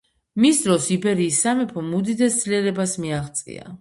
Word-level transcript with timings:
მის 0.43 0.61
დროს 0.67 0.87
იბერიის 0.95 1.37
სამეფომ 1.47 1.91
უდიდეს 1.99 2.39
ძლიერებას 2.45 2.97
მიაღწია. 3.05 3.69